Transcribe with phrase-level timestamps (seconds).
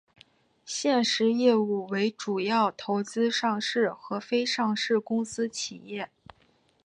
[0.65, 6.09] 现时业务为主要投资上市和非上市公司企业。